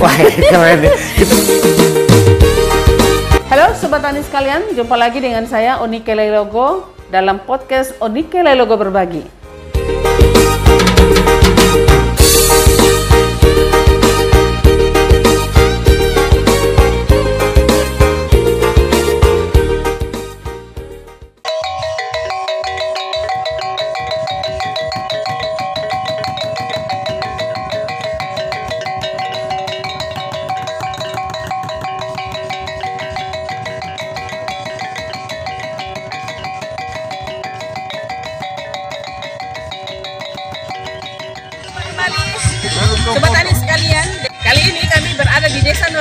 [0.00, 0.16] Wah,
[0.48, 0.80] keren.
[3.52, 9.39] Halo Sobat Tani sekalian, jumpa lagi dengan saya Onike Lelogo dalam podcast Onike Lelogo Berbagi.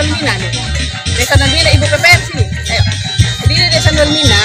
[0.09, 0.51] Nolmina nih.
[1.13, 2.45] Desa Nolmina Ibu PPR sini.
[2.49, 2.83] Ayo.
[3.45, 4.41] Di Desa Nolmina,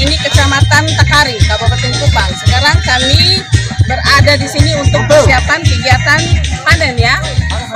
[0.00, 2.32] ini Kecamatan Takari, Kabupaten Kupang.
[2.40, 3.44] Sekarang kami
[3.84, 6.20] berada di sini untuk persiapan kegiatan
[6.64, 7.20] panen ya.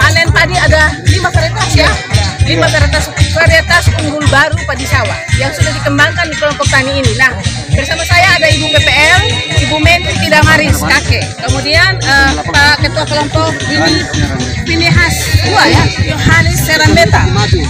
[0.00, 1.92] Panen padi ada lima varietas ya.
[2.48, 7.12] Lima varietas varietas unggul baru padi sawah yang sudah dikembangkan di kelompok tani ini.
[7.20, 7.36] Nah,
[7.76, 8.80] bersama saya ada Ibu Ibu
[10.36, 11.24] Menti Tidamaris kakek.
[11.48, 14.04] Kemudian eh, Pak Ketua Kelompok ini
[14.68, 15.14] Pinihas
[15.48, 17.22] dua ya, Yohanes Serambeta.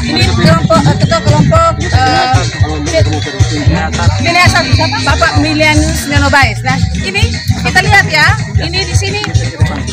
[0.03, 2.35] Ini kelompok eh, Ketua Kelompok eh,
[4.19, 4.99] Pinihas satu siapa?
[5.07, 6.59] Bapak Milianus Nenobais.
[6.67, 7.31] Nah, ini
[7.63, 9.23] kita lihat ya, ini di sini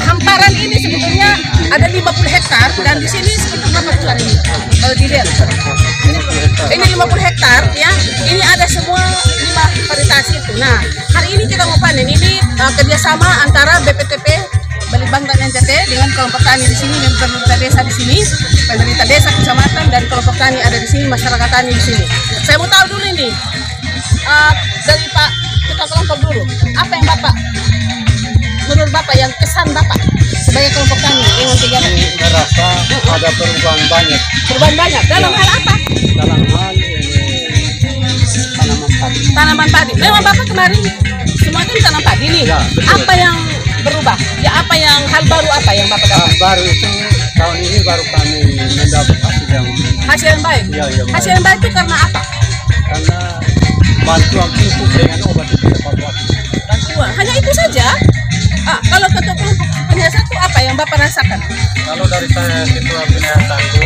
[0.01, 1.29] hamparan ini sebetulnya
[1.69, 4.35] ada 50 hektar dan di sini sekitar berapa hektar ini?
[4.81, 5.27] Kalau dilihat.
[6.73, 7.91] Ini 50 hektar ya.
[8.33, 9.03] Ini ada semua
[9.71, 10.51] lima varietas itu.
[10.59, 10.79] Nah,
[11.15, 12.07] hari ini kita mau panen.
[12.07, 14.27] Ini uh, kerjasama antara BPTP
[14.91, 18.17] Balitbang dan NTT dengan kelompok tani di sini dan pemerintah desa di sini,
[18.69, 22.03] pemerintah desa kecamatan dan kelompok tani ada di sini, masyarakat tani di sini.
[22.45, 23.27] Saya mau tahu dulu ini
[24.29, 24.53] uh,
[24.85, 25.29] dari Pak
[25.71, 26.43] kita kelompok dulu.
[26.77, 27.33] Apa yang Bapak
[28.69, 29.99] menurut Bapak yang kesan Bapak
[30.45, 32.05] sebagai kelompok tani dengan kegiatan ini?
[32.19, 32.67] merasa
[33.11, 35.73] ada perubahan banyak Perubahan banyak dalam hal apa?
[36.13, 36.73] dalam hal
[39.33, 39.91] tanaman padi.
[39.93, 40.01] Padi.
[40.01, 40.81] Memang Bapak kemarin
[41.41, 42.43] semua tanam padi nih.
[42.47, 42.93] Ya, betul.
[42.93, 43.35] apa yang
[43.83, 44.17] berubah?
[44.39, 46.37] Ya apa yang hal baru apa yang Bapak dapat?
[46.39, 46.89] baru itu
[47.35, 48.39] tahun ini baru kami
[48.77, 49.65] mendapat hasil yang
[50.03, 50.63] Hasil yang baik.
[50.69, 52.21] Iya, iya, Hasil yang baik itu karena apa?
[52.83, 53.19] karena
[54.05, 55.67] bantuan pupuk dengan obat itu.
[56.67, 57.09] Bantuan.
[57.17, 57.87] Hanya itu saja.
[58.63, 61.39] Ah, kalau ketua kelompok penyiasat itu apa yang Bapak rasakan?
[61.83, 63.79] Kalau dari saya ketua binaya satu,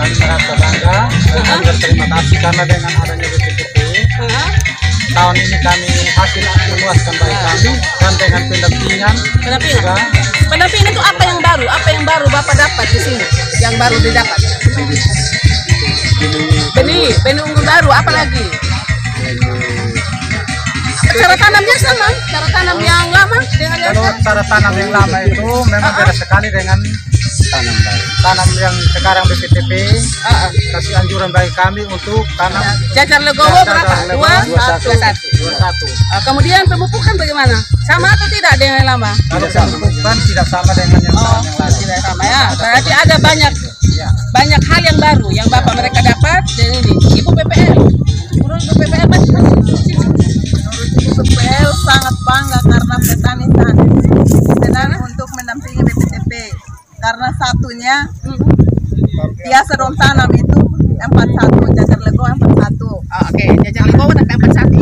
[0.00, 0.98] kami merasa bangga
[1.36, 3.49] dan berterima kasih karena dengan adanya
[5.40, 10.00] ini kami hasil memuaskan bagi kami dan dengan pendampingan pendampingan.
[10.50, 11.66] Pendampingan itu apa yang baru?
[11.70, 13.26] Apa yang baru Bapak dapat di sini?
[13.62, 14.40] Yang baru didapat?
[16.76, 17.88] Benih, benih unggul baru.
[17.88, 18.44] Apa lagi?
[21.10, 25.48] Cara tanamnya sama, cara tanam yang lama dengan yang Kalau cara tanam yang lama itu
[25.68, 26.78] memang beda sekali dengan
[27.50, 28.04] tanam baru.
[28.20, 29.70] Tanam yang sekarang BPTP
[30.70, 32.62] kasih anjuran bagi kami untuk tanam
[32.94, 33.94] Jajar legowo berapa?
[34.12, 34.86] Dua, satu, satu.
[34.90, 35.29] dua satu.
[35.40, 35.56] 21.
[35.56, 37.56] Uh, eh, kemudian pemupukan bagaimana?
[37.88, 39.12] Sama atau tidak dengan yang lama?
[39.32, 41.66] Kalau pemupukan tidak sama dengan yang, oh, yang lama.
[41.72, 42.44] Tidak sama ya.
[42.60, 43.52] Berarti ada banyak
[43.96, 44.08] ya.
[44.36, 45.78] banyak hal yang baru yang Bapak iya.
[45.80, 46.92] mereka dapat dari ini.
[47.24, 47.78] Ibu PPL.
[48.44, 49.82] Menurut Ibu PPL masih masih Menurut
[51.00, 53.76] Ibu PPL sangat bangga karena petani saat
[54.96, 56.32] ini untuk mendampingi BPTP
[57.00, 57.96] karena satunya
[59.44, 60.60] biasa dong tanam itu
[61.00, 62.90] 41 jajar lego empat satu.
[63.00, 64.79] Oh, oke jajar lego empat satu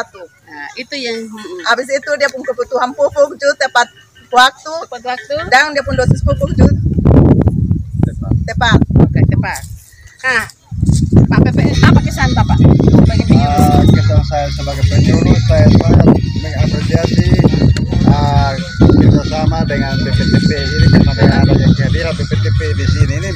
[0.00, 1.16] 21 Nah, itu yang
[1.64, 3.84] habis itu dia pun kebutuhan pupuk juga tepat
[4.28, 5.34] waktu tepat waktu.
[5.46, 6.72] dan dia pun dosis pupuk juga
[8.44, 9.60] tepat Oke, cepat.
[10.20, 10.44] Nah,
[11.28, 13.44] Pak PPL, apa kesan Bapak sebagai penyuluh?
[13.44, 16.06] Ah, kesan saya sebagai penyuluh saya sangat
[16.38, 17.28] mengapresiasi
[18.06, 23.30] ah, kerjasama dengan BPTP ini karena dengan adanya kehadiran BPTP di sini ini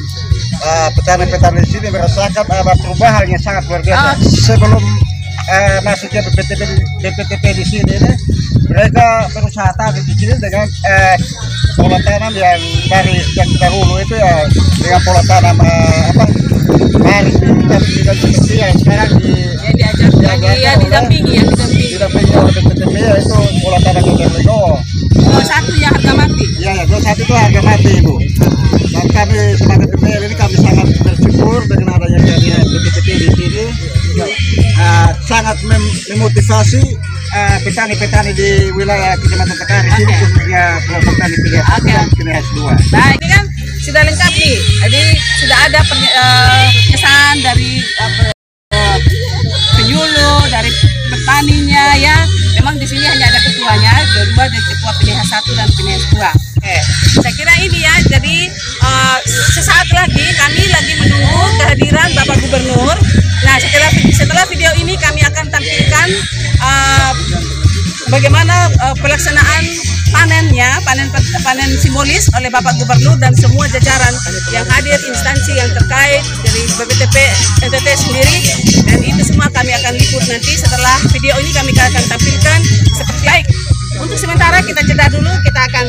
[0.61, 4.17] ah, petani-petani di sini merasakan ada perubahan yang sangat luar biasa Ah.
[4.19, 4.83] sebelum
[5.53, 8.13] eh, masuknya BPTP di- BPTP di sini ini
[8.67, 11.17] mereka berusaha tani di sini dengan eh,
[11.77, 14.49] pola tanam yang dari yang dahulu itu ya
[14.81, 16.25] dengan pola tanam eh, apa
[17.03, 17.81] tapi tidak
[18.17, 19.33] seperti yang sekarang di
[19.77, 21.87] diajar, di- yang didampingi, yang didampingi.
[21.97, 24.59] didampingi oleh BPTP yaitu pola tanam yang Lego.
[25.23, 26.45] Oh, satu yang harga mati.
[26.61, 28.15] Iya, ya, dua satu itu harga mati ibu.
[28.93, 32.21] Dan kami sebagai PPL ini kami sangat bersyukur dengan adanya
[32.61, 33.65] BPTP di sini.
[34.77, 36.83] Ah, sangat mem- memotivasi
[37.33, 40.17] ah, petani-petani di wilayah Kecamatan Tekari sini Oke.
[40.21, 41.91] khususnya kelompok tani pilihan Oke.
[41.91, 42.73] dan pilihan dua.
[42.91, 43.45] Baik, ini kan
[43.81, 44.57] sudah lengkap nih.
[44.85, 45.01] Jadi
[45.41, 48.97] sudah ada pernye- eh, kesan dari eh,
[49.75, 50.71] penyuluh, dari
[51.09, 52.17] petaninya ya.
[52.61, 56.31] Memang di sini hanya ada ketuanya, berubah dari ketua PDH 1 dan PDH 2.
[56.63, 56.77] Oke.
[57.19, 58.37] Saya kira ini ya, jadi
[58.79, 62.82] uh, sesaat lagi kami lagi menunggu kehadiran Bapak Gubernur.
[64.43, 66.09] Setelah video ini kami akan tampilkan
[66.67, 67.15] uh,
[68.11, 69.63] bagaimana uh, pelaksanaan
[70.11, 71.07] panennya, panen
[71.47, 74.11] panen simbolis oleh Bapak Gubernur dan semua jajaran
[74.51, 77.17] yang hadir instansi yang terkait dari BPTP
[77.71, 78.37] NTT sendiri
[78.91, 82.59] dan itu semua kami akan liput nanti setelah video ini kami akan tampilkan
[82.99, 83.47] seperti baik.
[84.03, 85.87] Untuk sementara kita jeda dulu, kita akan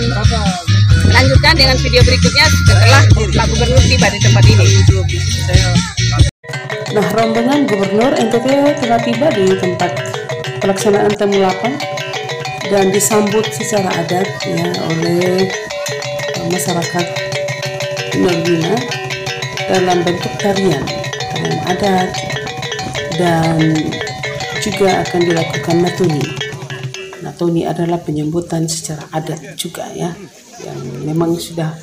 [1.10, 5.33] lanjutkan dengan video berikutnya setelah Pak Gubernur tiba di tempat ini.
[6.94, 9.98] Nah, rombongan Gubernur NTT telah tiba di tempat
[10.62, 15.50] pelaksanaan temu 8 dan disambut secara adat ya oleh
[16.38, 17.06] uh, masyarakat
[18.22, 18.78] Norwina
[19.66, 20.86] dalam bentuk tarian,
[21.34, 22.14] tarian adat
[23.18, 23.58] dan
[24.62, 26.22] juga akan dilakukan natuni.
[27.26, 30.14] Natuni adalah penyambutan secara adat juga ya
[30.62, 30.78] yang
[31.10, 31.74] memang sudah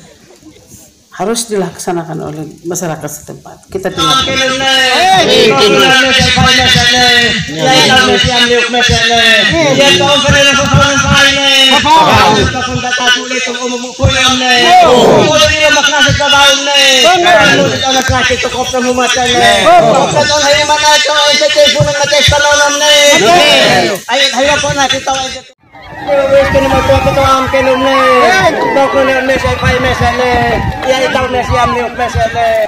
[1.21, 3.69] harus dilaksanakan oleh masyarakat setempat.
[3.69, 4.25] Kita dengar.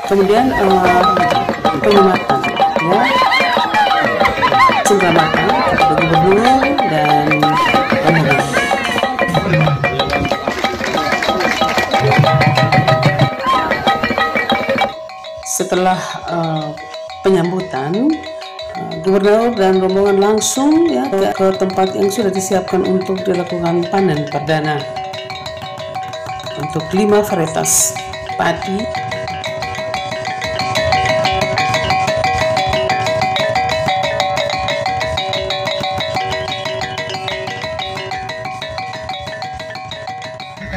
[0.10, 1.06] Kemudian uh,
[1.78, 2.40] penyematan
[6.34, 6.54] ya
[6.90, 7.28] dan.
[15.46, 16.74] Setelah uh,
[17.22, 18.10] penyambutan,
[19.04, 24.80] gubernur dan rombongan langsung ya ke, ke tempat yang sudah disiapkan untuk dilakukan panen perdana.
[26.56, 27.92] Untuk lima varietas
[28.40, 28.80] padi.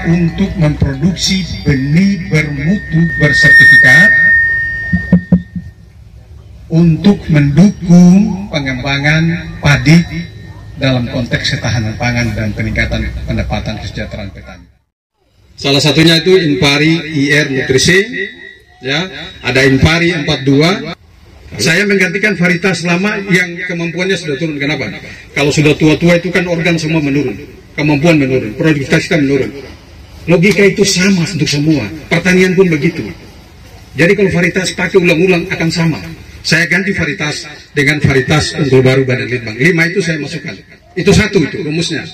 [0.06, 4.25] Untuk memproduksi benih bermutu bersertifikat
[6.76, 9.24] untuk mendukung pengembangan
[9.64, 9.96] padi
[10.76, 14.68] dalam konteks ketahanan pangan dan peningkatan pendapatan kesejahteraan petani.
[15.56, 18.04] Salah satunya itu Impari IR Nutrisi,
[18.84, 19.08] ya,
[19.40, 20.92] ada Impari 42.
[21.56, 24.60] Saya menggantikan varietas lama yang kemampuannya sudah turun.
[24.60, 24.92] Kenapa?
[25.32, 27.40] Kalau sudah tua-tua itu kan organ semua menurun,
[27.72, 29.48] kemampuan menurun, produktivitas kita menurun.
[30.28, 31.88] Logika itu sama untuk semua.
[32.12, 33.08] Pertanian pun begitu.
[33.96, 35.96] Jadi kalau varietas pakai ulang-ulang akan sama.
[36.46, 37.42] Saya ganti varietas
[37.74, 39.58] dengan varietas unggul baru badan litbang.
[39.58, 40.54] Lima itu saya masukkan.
[40.94, 42.06] Itu satu itu rumusnya.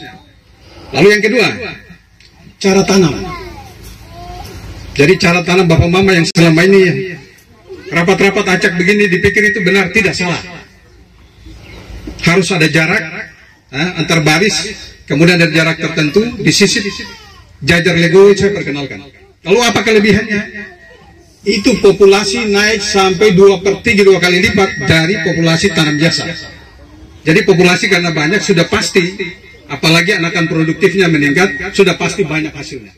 [0.97, 1.49] Lalu yang kedua,
[2.57, 3.13] cara tanam.
[4.97, 7.13] Jadi cara tanam bapak mama yang selama ini
[7.93, 10.41] rapat-rapat acak begini dipikir itu benar tidak salah.
[12.25, 13.05] Harus ada jarak
[13.69, 14.73] eh, antar baris,
[15.05, 16.89] kemudian ada jarak tertentu disisip
[17.61, 19.13] jajar lego saya perkenalkan.
[19.45, 20.72] Lalu apa kelebihannya?
[21.43, 26.23] Itu populasi naik sampai dua per tiga dua kali lipat dari populasi tanam biasa.
[27.23, 29.19] Jadi populasi karena banyak sudah pasti,
[29.67, 32.95] apalagi anakan produktifnya meningkat, sudah pasti banyak hasilnya.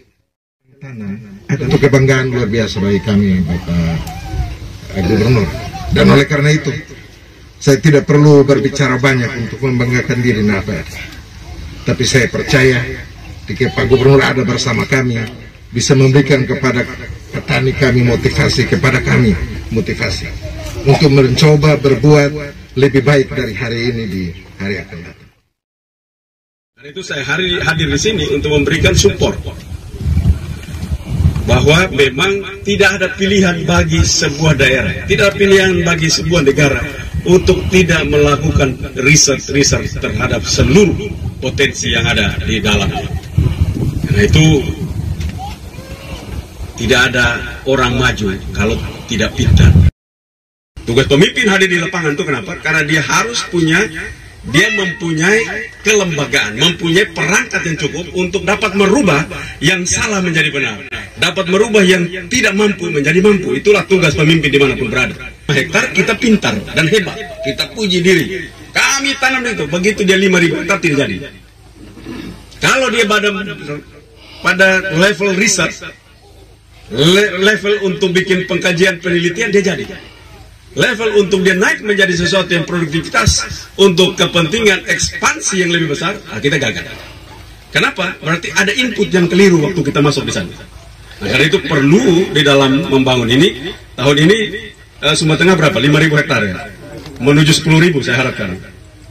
[1.49, 3.97] itu kebanggaan luar biasa bagi kami Bapak
[4.97, 5.49] eh, Gubernur
[5.97, 6.73] dan oleh karena itu
[7.57, 10.85] saya tidak perlu berbicara banyak untuk membanggakan diri Napa
[11.89, 12.85] tapi saya percaya
[13.49, 15.21] jika Pak Gubernur ada bersama kami
[15.73, 16.85] bisa memberikan kepada
[17.35, 19.35] petani kami motivasi kepada kami
[19.75, 20.31] motivasi
[20.87, 22.31] untuk mencoba berbuat
[22.79, 24.25] lebih baik dari hari ini di
[24.63, 25.31] hari akan datang.
[26.79, 29.35] Dan itu saya hari, hadir di sini untuk memberikan support
[31.45, 36.81] bahwa memang tidak ada pilihan bagi sebuah daerah, tidak ada pilihan bagi sebuah negara
[37.25, 41.09] untuk tidak melakukan riset-riset terhadap seluruh
[41.41, 43.09] potensi yang ada di dalamnya.
[44.05, 44.45] Karena itu
[46.75, 47.27] tidak ada
[47.71, 48.77] orang maju kalau
[49.07, 49.71] tidak pintar.
[50.85, 52.61] Tugas pemimpin hadir di lapangan itu kenapa?
[52.61, 53.81] Karena dia harus punya,
[54.53, 59.25] dia mempunyai kelembagaan, mempunyai perangkat yang cukup untuk dapat merubah
[59.65, 60.85] yang salah menjadi benar,
[61.17, 63.57] dapat merubah yang tidak mampu menjadi mampu.
[63.57, 65.17] Itulah tugas pemimpin di mana pun berada.
[65.49, 67.17] Hektar kita pintar dan hebat,
[67.49, 68.45] kita puji diri.
[68.77, 71.17] Kami tanam itu, begitu dia 5000 hektar tidak jadi.
[72.61, 73.29] Kalau dia pada
[74.45, 74.69] pada
[75.01, 75.73] level riset,
[76.95, 79.85] le- level untuk bikin pengkajian penelitian dia jadi
[80.75, 83.47] level untuk dia naik menjadi sesuatu yang produktivitas
[83.79, 86.83] untuk kepentingan ekspansi yang lebih besar, nah kita gagal.
[87.71, 88.15] Kenapa?
[88.23, 90.51] Berarti ada input yang keliru waktu kita masuk di sana.
[90.55, 94.37] Nah, karena itu perlu di dalam membangun ini tahun ini
[95.03, 95.79] uh, Sumba Tengah berapa?
[95.79, 96.55] 5.000 hektar ya.
[97.23, 98.59] Menuju 10.000 saya harapkan.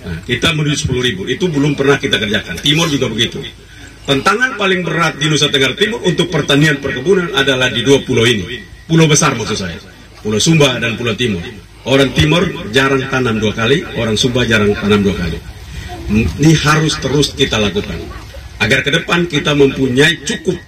[0.03, 2.59] Nah, kita menuju 10.000 itu belum pernah kita kerjakan.
[2.59, 3.39] Timur juga begitu.
[4.03, 8.59] Tantangan paling berat di Nusa Tenggara Timur untuk pertanian perkebunan adalah di dua pulau ini.
[8.83, 9.79] Pulau besar maksud saya.
[10.19, 11.39] Pulau Sumba dan Pulau Timur.
[11.87, 12.43] Orang Timur
[12.75, 15.39] jarang tanam dua kali, orang Sumba jarang tanam dua kali.
[16.11, 17.95] Ini harus terus kita lakukan.
[18.59, 20.59] Agar ke depan kita mempunyai cukup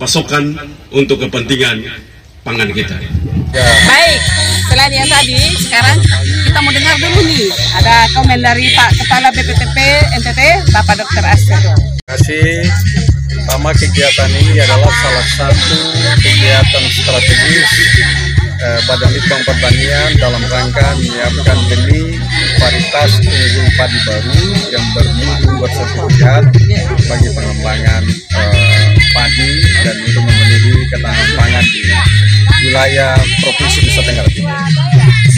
[0.00, 0.56] pasokan
[0.88, 1.84] untuk kepentingan
[2.48, 2.96] pangan kita.
[3.88, 4.20] Baik,
[4.72, 6.00] selain yang tadi, sekarang
[6.48, 7.48] kita mau dengar dulu nih.
[7.76, 9.76] Ada komen dari Pak Kepala BPTP
[10.16, 10.40] NTT,
[10.72, 11.24] Bapak Dr.
[11.28, 11.93] Aster.
[12.04, 12.68] Kasih.
[13.32, 15.76] Pertama kegiatan ini adalah salah satu
[16.20, 17.70] kegiatan strategis
[18.60, 22.20] eh, Badan Litbang Pertanian dalam rangka menyiapkan benih
[22.60, 24.36] varietas unggul padi baru
[24.68, 26.44] yang bermutu bersertifikat
[27.08, 28.02] bagi pengembangan
[28.36, 28.84] eh,
[29.16, 31.82] padi dan untuk memenuhi ketahanan pangan di
[32.68, 34.60] wilayah Provinsi Nusa Tenggara Timur.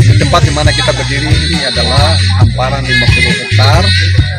[0.07, 3.83] Di tempat di mana kita berdiri ini adalah hamparan 50 hektar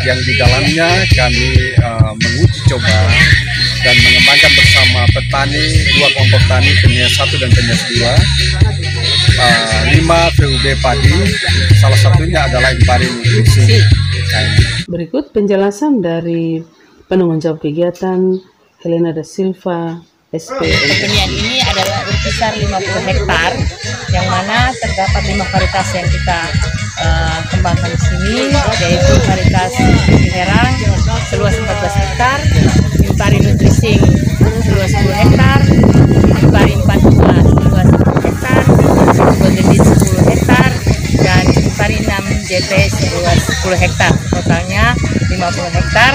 [0.07, 3.00] yang di dalamnya kami uh, menguji coba
[3.83, 8.13] dan mengembangkan bersama petani dua kelompok tani Penias satu dan Penias dua
[9.39, 11.17] uh, lima VUB padi
[11.77, 13.83] salah satunya adalah Impari Nutrisi.
[14.88, 16.63] Berikut penjelasan dari
[17.12, 18.39] penanggung jawab kegiatan
[18.83, 20.00] Helena da Silva
[20.31, 20.59] SP.
[22.38, 23.51] Berkisar 50 hektar
[24.13, 26.39] yang mana terdapat lima varietas yang kita
[27.01, 29.74] uh, kembangkan di sini yaitu varietas
[30.38, 30.70] herang
[31.34, 32.38] seluas 14 hektar,
[33.10, 33.98] Impari Nutrising
[34.70, 35.60] seluas 10 hektar,
[36.38, 38.62] Impari 42 seluas 10 hektar,
[39.41, 40.70] Golden 10 hektar,
[41.25, 42.22] dan Impari 6
[42.53, 44.13] JP seluas 10 hektar.
[44.29, 44.94] Totalnya
[45.25, 46.13] 50 hektar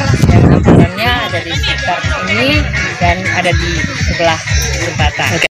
[1.02, 1.98] yang ada di sekitar
[2.30, 2.62] ini
[3.02, 3.70] dan ada di
[4.06, 4.38] sebelah
[4.86, 5.50] jembatan.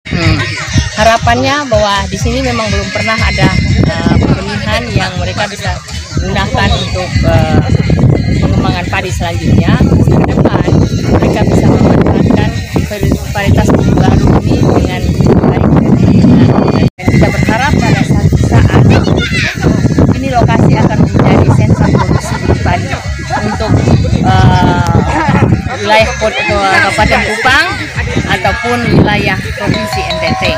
[0.97, 3.49] Harapannya bahwa di sini memang belum pernah ada
[3.85, 5.77] uh, pemilihan yang mereka bisa
[6.17, 7.61] gunakan untuk uh,
[8.41, 9.77] pengembangan padi selanjutnya.
[9.77, 10.69] Ke depan
[11.21, 12.51] mereka bisa memanfaatkan
[13.29, 15.03] varietas baru ini dengan
[15.53, 15.65] baik.
[16.97, 18.83] Dan kita berharap pada satu saat
[20.17, 22.89] ini lokasi akan menjadi sentra produksi padi
[23.45, 23.73] untuk
[24.25, 24.97] uh,
[25.77, 27.56] wilayah Kabupaten Kupang
[28.47, 30.55] ataupun wilayah Provinsi NTT.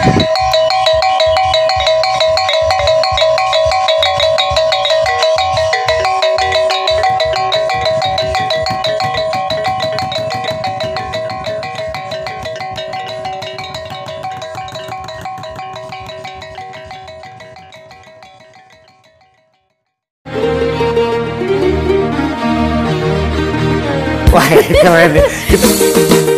[24.79, 26.38] Halo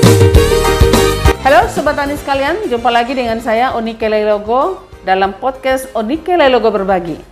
[1.81, 7.30] Sobat Tani sekalian, jumpa lagi dengan saya Onike Logo dalam podcast Onike Logo Berbagi.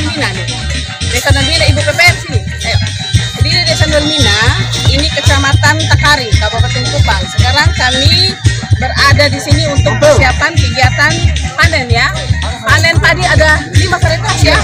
[0.00, 0.46] Di Desa Nolmina nih.
[1.12, 2.40] Desa Nolmina Ibu PPR sini.
[2.64, 2.78] Ayo.
[3.40, 4.36] Jadi di Desa Nolmina,
[4.88, 7.22] ini Kecamatan Takari, Kabupaten Kupang.
[7.36, 8.32] Sekarang kami
[8.80, 11.12] berada di sini untuk persiapan kegiatan
[11.56, 12.08] panen ya.
[12.64, 14.56] Panen padi ada lima varietas ya.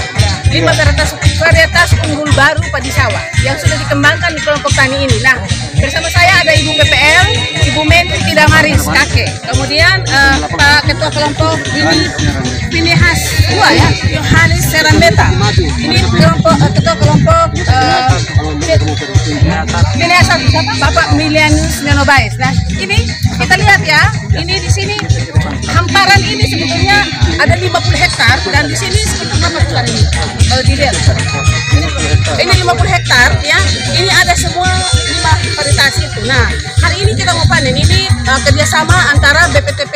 [0.49, 5.17] Lima varietas varietas unggul baru padi sawah yang sudah dikembangkan di kelompok tani ini.
[5.21, 5.37] Nah,
[5.77, 6.86] bersama saya ada Ibu Ibu
[8.37, 9.29] Men Tidamaris kakek.
[9.49, 12.05] Kemudian eh, Pak Ketua Kelompok ini
[12.69, 13.17] Pinihas
[13.49, 15.33] dua ya, Yohanes Serambeta.
[15.57, 18.13] Ini kelompok eh, Ketua Kelompok eh,
[19.97, 20.29] Pinihas?
[20.77, 22.37] Bapak Milianus Nenobais.
[22.37, 23.09] Nah, ini
[23.41, 24.05] kita lihat ya,
[24.37, 24.93] ini di sini
[25.73, 27.09] hamparan ini sebetulnya
[27.41, 30.03] ada 50 hektar dan di sini sekitar berapa hektar ini?
[30.45, 30.95] Kalau dilihat,
[32.37, 33.57] ini 50 hektar ya.
[33.97, 34.69] Ini ada semua
[35.35, 36.19] lima varietas itu.
[36.23, 36.47] Nah,
[36.79, 37.75] hari ini kita mau panen.
[37.75, 39.95] Ini uh, kerjasama antara BPTP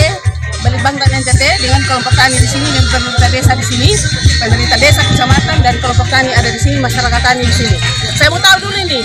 [0.61, 3.89] Balitbang dan NTT dengan kelompok tani di sini dan pemerintah desa di sini,
[4.37, 7.75] pemerintah desa kecamatan dan kelompok tani ada di sini, masyarakat tani di sini.
[8.13, 9.01] Saya mau tahu dulu ini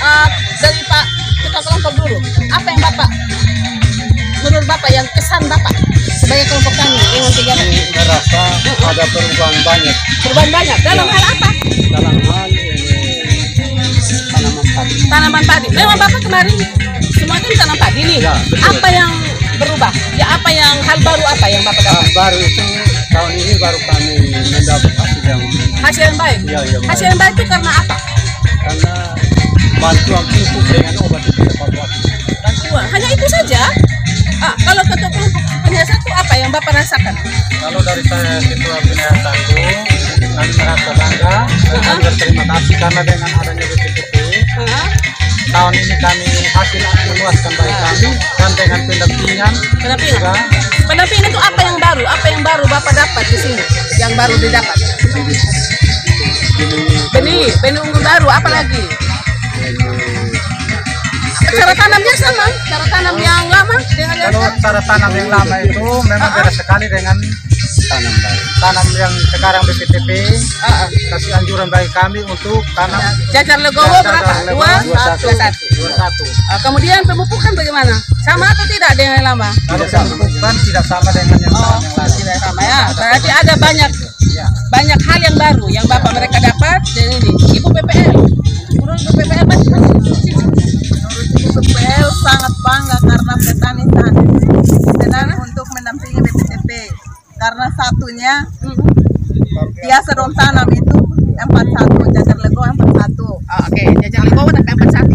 [0.00, 0.28] uh,
[0.64, 1.04] dari Pak
[1.44, 2.16] Ketua Kelompok dulu,
[2.48, 3.10] apa yang Bapak
[4.40, 5.72] menurut Bapak yang kesan Bapak
[6.16, 7.84] sebagai kelompok tani dengan kegiatan ini?
[7.92, 8.42] merasa
[8.84, 10.78] ada perubahan banyak Perubahan banyak.
[10.80, 11.48] Dalam hal apa?
[11.92, 12.53] dalam hal
[15.06, 15.68] tanaman padi.
[15.70, 16.56] Memang Bapak kemarin
[17.10, 18.18] semua kan tanam padi nih.
[18.20, 18.68] Ya, betul.
[18.74, 19.10] Apa yang
[19.56, 19.92] berubah?
[20.14, 22.10] Ya apa yang hal baru apa yang Bapak Nah, dapat?
[22.14, 22.64] baru itu
[23.10, 24.14] tahun ini baru kami
[24.50, 25.40] mendapat hasil yang
[25.84, 26.38] Hasil yang baik.
[26.42, 26.88] Iya, iya, baik.
[26.90, 27.96] Hasil yang baik itu karena apa?
[28.64, 28.92] karena
[29.76, 31.42] bantuan pupuk dengan obat itu.
[32.40, 32.84] Bantuan.
[32.88, 33.62] Hanya itu saja.
[34.40, 37.14] Ah, kalau ketua kelompok penyiasat itu apa yang Bapak rasakan?
[37.54, 39.56] Kalau dari saya ketua penyiasat itu
[40.34, 41.36] kami merasa bangga
[41.70, 43.83] dan berterima kasih karena dengan adanya Ah,
[45.84, 46.24] ini kami
[46.56, 46.80] hasil
[47.12, 48.08] memuaskan bagi kami
[48.40, 50.16] dan dengan pendampingan pendampingan.
[50.16, 50.32] juga
[50.84, 52.04] Pendampingan itu apa yang baru?
[52.04, 53.64] Apa yang baru Bapak dapat di sini?
[54.00, 54.76] Yang baru didapat?
[57.12, 58.28] Benih, benih unggul baru.
[58.28, 58.84] Apa lagi?
[61.54, 65.86] Cara tanamnya sama, cara tanam yang lama dengan yang kalau cara tanam yang lama itu
[66.10, 67.16] memang beda sekali dengan
[67.88, 68.42] tanam baru.
[68.58, 70.08] Tanam yang sekarang BPTP
[71.14, 73.00] kasih anjuran bagi kami untuk tanam
[73.30, 74.32] Jajar legowo berapa?
[74.50, 75.38] Dua, dua satu, satu.
[75.38, 75.63] satu.
[75.74, 75.90] 21.
[75.90, 77.94] Uh, eh, kemudian pemupukan bagaimana?
[78.22, 79.50] Sama atau tidak dengan yang lama?
[79.66, 81.76] Kalau pemupukan tidak sama dengan yang, lama.
[81.78, 82.08] oh.
[82.08, 82.82] Tidak sama ya.
[82.94, 83.90] Berarti ada banyak
[84.32, 84.46] ya.
[84.70, 86.16] banyak hal yang baru yang Bapak ya.
[86.22, 87.30] mereka dapat dari ini.
[87.58, 88.16] Ibu PPL.
[88.78, 89.68] Ibu PPL masih
[91.54, 93.84] PPL sangat bangga karena petani
[94.98, 96.70] sedang untuk mendampingi BPTP
[97.38, 98.34] karena satunya
[99.84, 100.98] dia serong tanam itu
[101.34, 103.86] 41 jajar lego 41 oh, oke okay.
[104.06, 105.13] jajar lego udah 41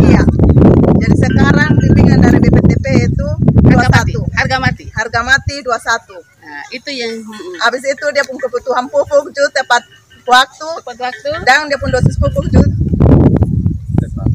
[5.90, 9.84] 21 Nah, itu yang mm, habis itu dia pun kebutuhan pupuk juga tepat
[10.26, 10.70] waktu.
[10.82, 11.30] Tepat waktu.
[11.46, 12.70] dan dia pun dosis pupuk juga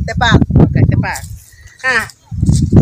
[0.05, 0.39] tepat.
[0.61, 1.23] Oke, tepat.
[1.85, 2.05] Nah,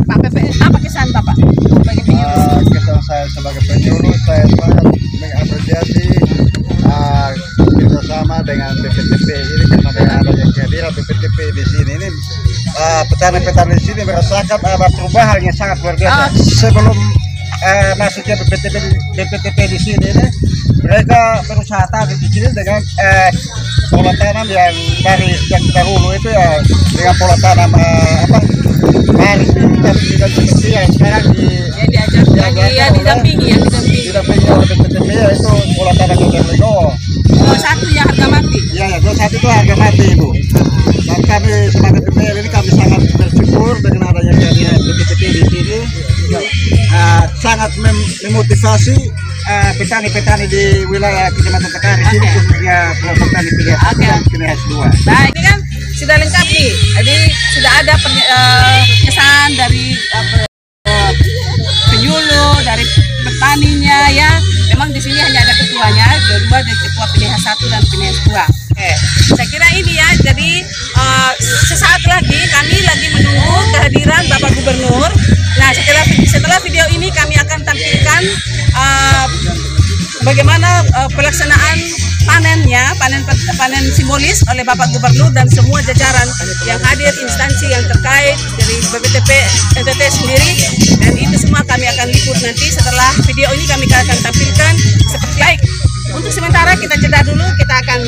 [0.03, 1.37] Pak PPL apa kesan Bapak?
[1.39, 2.35] Sebagai penyuluh?
[2.35, 4.87] Ah, kesan saya sebagai penyuluh saya sangat
[5.23, 6.07] mengapresiasi
[6.85, 7.31] ah,
[7.79, 11.93] kerjasama dengan BPTP ini karena dengan adanya kehadiran BPTP di sini.
[11.95, 12.09] Ini
[12.77, 16.21] ah, petani-petani di sini merasakan ada perubahan yang sangat luar biasa.
[16.27, 16.31] Ah.
[16.35, 16.97] sebelum
[17.63, 18.75] eh, masuknya BPTP
[19.15, 20.27] BPTP di sini ini
[20.83, 23.31] mereka berusaha di sini dengan eh,
[23.95, 24.75] pola tanam yang
[25.07, 26.59] dari yang dahulu itu ya
[26.95, 28.39] dengan pola tanam eh, apa
[29.83, 34.01] tapi tidak seperti yang sekarang di Yang diajarkan, ya didampingi, ya didampingi.
[34.07, 36.77] didampingi oleh BPTP yaitu pola tanam yang Lego.
[37.27, 38.59] Dua satu yang harga mati.
[38.71, 40.29] Iya, ya, dua satu itu harga mati ibu.
[41.03, 45.79] Dan kami sebagai BPL ini kami sangat bersyukur dengan adanya kehadiran BPTP di sini.
[46.93, 48.97] Ah, sangat mem- memotivasi
[49.45, 52.29] ah, petani-petani di wilayah Kecamatan Tekari Oke.
[52.31, 54.05] khususnya kelompok tani pilihan Oke.
[54.05, 54.87] dan pilihan dua.
[55.05, 55.59] Nah, ini kan
[55.93, 56.71] sudah lengkap nih.
[57.01, 57.17] Jadi
[57.53, 61.11] sudah ada pernye- eh, kesan dari eh,
[61.89, 62.85] penyuluh, dari
[63.25, 64.31] petaninya ya.
[64.69, 68.45] Memang di sini hanya ada ketuanya, kedua dan ketua pilihan satu dan pilihan dua.
[68.75, 68.97] Eh,
[69.31, 70.09] saya kira ini ya.
[70.19, 70.51] Jadi
[70.93, 71.33] eh,
[71.69, 74.92] sesaat lagi kami lagi menunggu kehadiran Bapak Gubernur.
[76.53, 78.23] Setelah video ini kami akan tampilkan
[78.77, 79.27] eh,
[80.21, 81.81] bagaimana eh, pelaksanaan
[82.29, 83.25] panennya, panen
[83.57, 86.29] panen simbolis oleh Bapak Gubernur dan semua jajaran
[86.69, 89.31] yang hadir instansi yang terkait dari BPTP
[89.81, 90.51] NTT sendiri
[91.01, 94.73] dan itu semua kami akan liput nanti setelah video ini kami akan tampilkan
[95.09, 95.61] seperti baik.
[96.13, 98.01] Untuk sementara kita jeda dulu, kita akan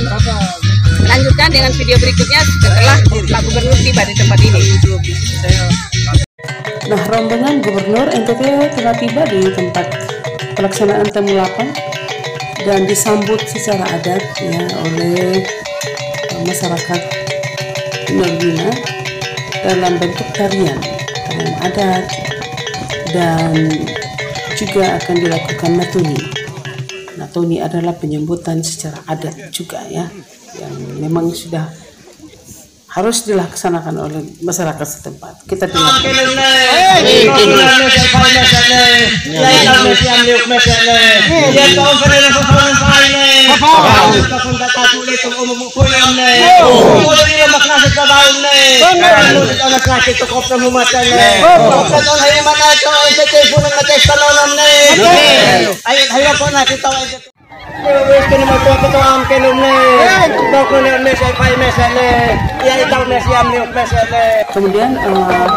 [1.08, 4.60] lanjutkan dengan video berikutnya setelah Pak Gubernur tiba di tempat ini.
[6.94, 9.82] Nah, rombongan Gubernur NTT telah tiba di tempat
[10.54, 17.00] pelaksanaan temu 8 dan disambut secara adat ya oleh eh, masyarakat
[18.14, 18.70] Norwina
[19.66, 20.78] dalam bentuk tarian,
[21.26, 22.06] tarian adat
[23.10, 23.74] dan
[24.54, 26.22] juga akan dilakukan natuni.
[27.18, 30.06] Natuni adalah penyambutan secara adat juga ya
[30.62, 31.66] yang memang sudah
[32.94, 35.42] harus dilaksanakan oleh masyarakat setempat.
[35.50, 35.98] Kita dengar.
[64.50, 65.48] Kemudian eh,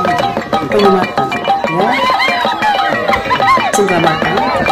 [0.70, 1.28] penyematan
[1.78, 1.90] ya.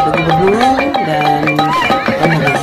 [0.06, 1.42] Gubernur dan
[2.22, 2.58] rombongan.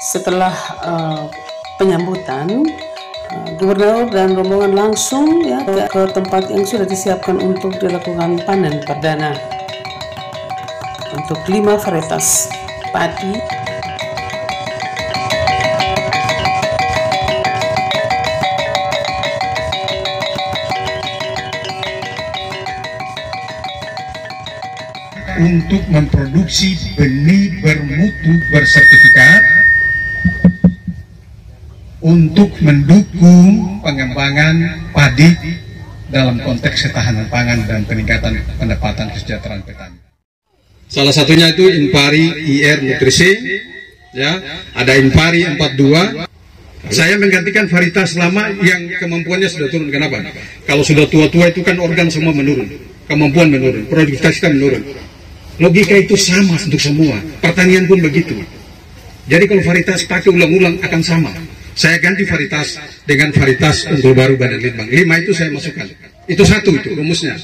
[0.00, 0.54] Setelah
[0.84, 1.22] eh,
[1.80, 2.93] penyambutan eh,
[3.54, 9.38] Gubernur dan rombongan langsung ya ke, tempat yang sudah disiapkan untuk dilakukan panen perdana.
[11.14, 12.50] Untuk lima varietas
[12.90, 13.38] padi.
[25.34, 29.53] Untuk memproduksi benih bermutu bersertifikat
[32.04, 35.32] untuk mendukung pengembangan padi
[36.12, 39.96] dalam konteks ketahanan pangan dan peningkatan pendapatan kesejahteraan petani.
[40.92, 43.32] Salah satunya itu Impari IR Nutrisi,
[44.12, 44.36] ya,
[44.76, 46.28] ada Impari 42.
[46.92, 49.88] Saya menggantikan varietas lama yang kemampuannya sudah turun.
[49.88, 50.20] Kenapa?
[50.68, 52.68] Kalau sudah tua-tua itu kan organ semua menurun,
[53.08, 54.84] kemampuan menurun, produktivitas kita menurun.
[55.56, 57.16] Logika itu sama untuk semua.
[57.40, 58.36] Pertanian pun begitu.
[59.24, 61.32] Jadi kalau varietas pakai ulang-ulang akan sama.
[61.74, 64.86] Saya ganti varietas dengan varietas unggul baru badan litbang.
[64.86, 65.90] Lima itu saya masukkan.
[66.30, 67.34] Itu satu itu rumusnya.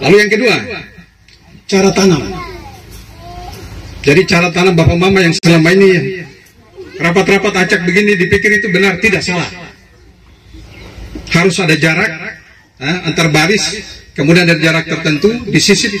[0.00, 0.56] Lalu yang kedua,
[1.68, 2.24] cara tanam.
[4.00, 6.24] Jadi cara tanam bapak mama yang selama ini
[6.96, 9.46] rapat-rapat acak begini dipikir itu benar, tidak salah.
[11.28, 12.08] Harus ada jarak
[12.80, 13.84] antar baris,
[14.16, 15.92] kemudian ada jarak tertentu di sisi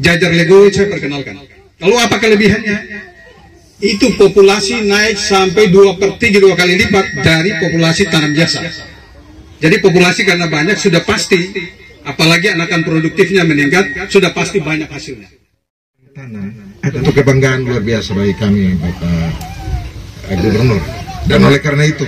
[0.00, 1.44] jajar lego saya perkenalkan.
[1.82, 3.13] Lalu apa kelebihannya?
[3.82, 8.62] Itu populasi naik sampai dua per tiga dua kali lipat dari populasi tanam jasa.
[9.58, 11.52] Jadi populasi karena banyak sudah pasti,
[12.06, 15.44] apalagi anakan produktifnya meningkat, sudah pasti banyak hasilnya.
[16.14, 16.46] tanah
[17.02, 19.32] itu kebanggaan luar biasa bagi kami Bapak
[20.30, 20.82] eh, Gubernur
[21.26, 22.06] dan oleh karena itu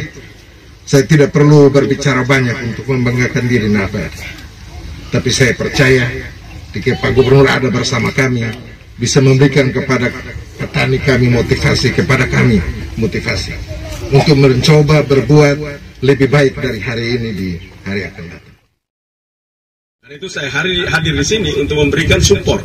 [0.87, 4.07] saya tidak perlu berbicara banyak untuk membanggakan diri Napa
[5.11, 6.07] tapi saya percaya
[6.71, 8.47] jika Pak Gubernur ada bersama kami
[8.95, 10.07] bisa memberikan kepada
[10.57, 12.59] petani kami motivasi kepada kami
[12.97, 13.53] motivasi
[14.13, 15.57] untuk mencoba berbuat
[16.05, 17.51] lebih baik dari hari ini di
[17.85, 18.57] hari akan datang.
[20.07, 22.63] Dan itu saya hari, hadir di sini untuk memberikan support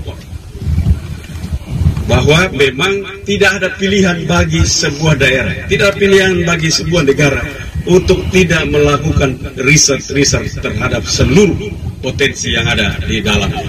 [2.05, 7.41] bahwa memang tidak ada pilihan bagi sebuah daerah, tidak ada pilihan bagi sebuah negara
[7.89, 11.57] untuk tidak melakukan riset-riset terhadap seluruh
[12.03, 13.65] potensi yang ada di dalamnya.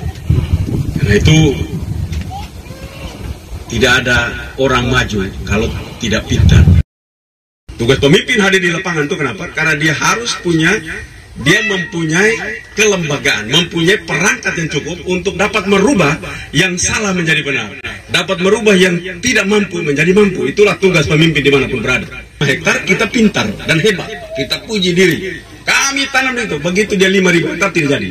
[1.01, 1.39] Karena itu
[3.73, 4.19] tidak ada
[4.61, 6.61] orang maju kalau tidak pintar.
[7.81, 9.49] Tugas pemimpin hadir di lapangan itu kenapa?
[9.57, 10.77] Karena dia harus punya
[11.41, 16.21] dia mempunyai kelembagaan, mempunyai perangkat yang cukup untuk dapat merubah
[16.53, 17.81] yang salah menjadi benar,
[18.13, 20.53] dapat merubah yang tidak mampu menjadi mampu.
[20.53, 22.05] Itulah tugas pemimpin di mana pun berada.
[22.45, 25.41] Hektar kita pintar dan hebat, kita puji diri.
[25.65, 28.09] Kami tanam itu, begitu dia 5.000 hektar tidak jadi.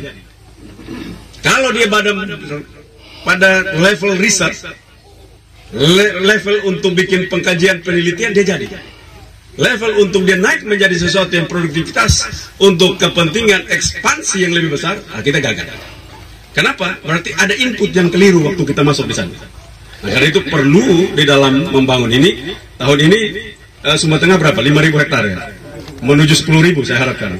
[1.44, 2.10] Kalau dia pada
[3.22, 4.50] pada level riset,
[5.72, 8.66] le- level untuk bikin pengkajian penelitian dia jadi
[9.60, 12.24] level untuk dia naik menjadi sesuatu yang produktivitas
[12.56, 15.68] untuk kepentingan ekspansi yang lebih besar, nah kita gagal.
[16.52, 16.96] Kenapa?
[17.04, 19.32] Berarti ada input yang keliru waktu kita masuk di sana.
[20.02, 23.20] Nah, karena itu perlu di dalam membangun ini, tahun ini
[23.86, 24.60] eh, Sumatera Tengah berapa?
[24.60, 25.38] 5.000 hektar ya?
[26.02, 27.38] Menuju 10.000 saya harapkan.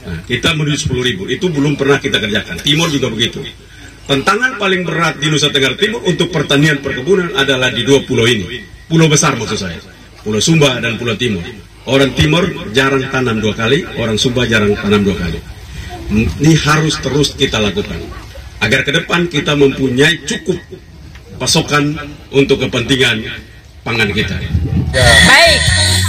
[0.00, 2.60] Nah, kita menuju 10.000, itu belum pernah kita kerjakan.
[2.60, 3.40] Timur juga begitu.
[4.10, 8.58] Tantangan paling berat di Nusa Tenggara Timur untuk pertanian perkebunan adalah di dua pulau ini.
[8.90, 9.78] Pulau besar maksud saya.
[10.26, 11.46] Pulau Sumba dan Pulau Timur.
[11.86, 12.42] Orang Timur
[12.74, 15.38] jarang tanam dua kali, orang Sumba jarang tanam dua kali.
[16.26, 18.02] Ini harus terus kita lakukan.
[18.58, 20.58] Agar ke depan kita mempunyai cukup
[21.38, 21.94] pasokan
[22.34, 23.22] untuk kepentingan
[23.86, 24.34] pangan kita.
[25.30, 25.60] Baik,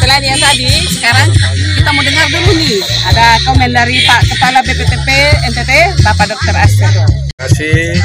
[0.02, 1.30] selain yang tadi, sekarang
[1.78, 2.82] kita mau dengar dulu nih.
[3.14, 5.08] Ada komen dari Pak Kepala BPTP
[5.54, 6.58] NTT, Bapak Dr.
[6.58, 7.31] Astido.
[7.42, 7.98] Kasih.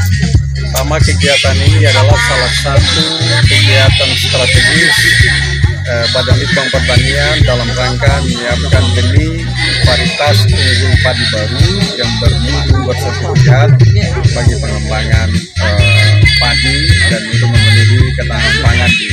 [0.56, 3.04] Pertama kegiatan ini adalah salah satu
[3.44, 4.96] kegiatan strategis
[5.84, 9.44] eh, Badan Litbang Pertanian dalam rangka menyiapkan benih
[9.84, 11.68] varietas unggul padi baru
[12.00, 13.70] yang bermutu bersertifikat
[14.32, 16.78] bagi pengembangan eh, padi
[17.12, 19.08] dan untuk memenuhi ketahanan pangan di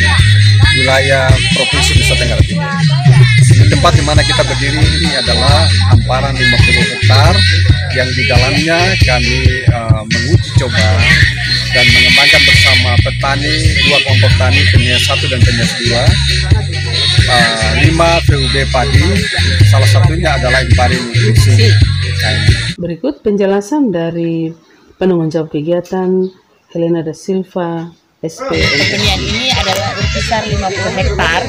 [0.79, 2.71] wilayah Provinsi Nusa Tenggara Timur.
[3.63, 7.33] Tempat di mana kita berdiri ini adalah hamparan 50 hektar
[7.93, 10.87] yang di dalamnya kami eh, menguji coba
[11.73, 13.55] dan mengembangkan bersama petani
[13.89, 15.89] dua kelompok tani Penias 1 dan Penias 2
[17.33, 19.07] uh, 5 VUB padi
[19.65, 21.73] salah satunya adalah Impari Nutrisi
[22.77, 24.53] Berikut penjelasan dari
[25.01, 26.29] penanggung jawab kegiatan
[26.71, 27.89] Helena da Silva
[28.23, 28.55] SP.
[28.55, 29.42] Pembenian ini
[30.33, 31.41] berkisar 50 hektar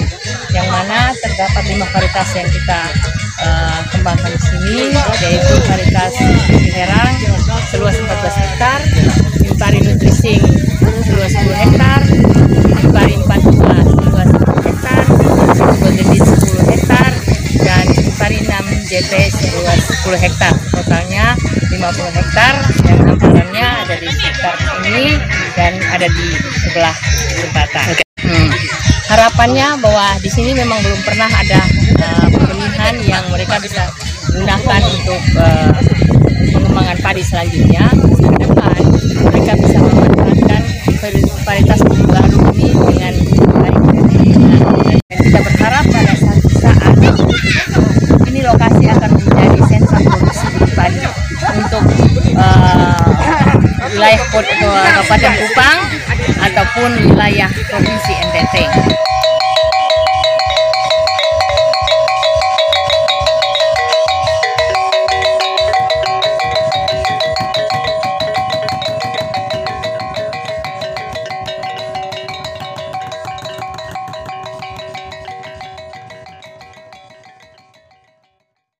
[0.52, 2.80] yang mana terdapat lima varietas yang kita
[3.40, 4.78] eh, kembangkan di sini
[5.24, 6.12] yaitu varietas
[6.76, 7.16] herang
[7.72, 8.78] seluas 14 hektar,
[9.40, 10.44] Impari Nutrising
[11.00, 12.00] seluas 10 hektar,
[12.84, 15.02] Impari 42 seluas 10 hektar,
[16.04, 17.10] Beach 10 hektar,
[17.64, 18.52] dan Impari 6
[18.84, 19.12] JP
[20.20, 20.52] hektar.
[20.76, 21.32] Totalnya
[21.72, 22.52] 50 hektar
[22.84, 25.16] yang hamparannya ada di sekitar ini
[25.56, 26.26] dan ada di
[26.60, 26.96] sebelah
[27.40, 28.03] jembatan
[28.34, 28.50] Hmm.
[29.14, 31.62] harapannya bahwa di sini memang belum pernah ada
[32.02, 33.86] uh, pembenihan yang mereka bisa
[34.34, 35.70] gunakan untuk uh,
[36.50, 37.86] pengembangan padi selanjutnya.
[37.94, 38.80] Ke depan
[39.30, 40.62] mereka bisa memanfaatkan
[41.46, 43.14] varietas baru ini dengan
[43.54, 43.78] baik.
[45.06, 46.14] Dan kita berharap pada
[46.58, 46.96] saat
[48.26, 50.98] ini lokasi akan menjadi sentra produksi padi
[51.54, 51.84] untuk
[52.34, 52.98] uh,
[53.94, 55.73] wilayah Kabupaten Kupang
[56.54, 58.54] ataupun wilayah provinsi NTT.